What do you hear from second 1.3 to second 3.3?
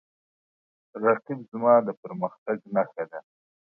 زما د پرمختګ نښه ده